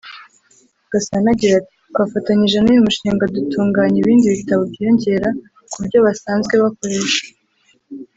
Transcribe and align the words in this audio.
Gasana 0.91 1.27
agira 1.33 1.53
ati 1.59 1.73
“Twafatanyije 1.89 2.57
n’uyu 2.59 2.85
mushinga 2.87 3.31
dutunganya 3.35 3.97
ibindi 3.99 4.33
bitabo 4.35 4.61
byiyongera 4.71 5.29
ku 5.71 5.77
byo 5.85 5.99
basanzwe 6.05 6.53
bakoresha 6.63 7.23